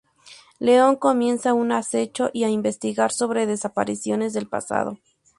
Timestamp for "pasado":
4.47-4.97